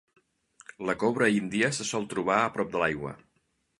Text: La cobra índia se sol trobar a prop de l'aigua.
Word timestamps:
La 0.89 0.95
cobra 1.03 1.29
índia 1.41 1.71
se 1.81 1.87
sol 1.91 2.07
trobar 2.15 2.39
a 2.47 2.51
prop 2.57 2.73
de 2.77 2.83
l'aigua. 2.85 3.13